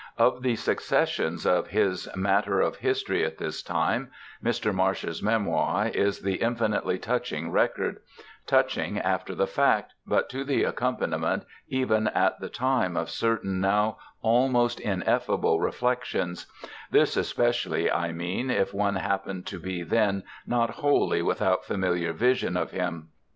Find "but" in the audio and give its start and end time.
10.07-10.27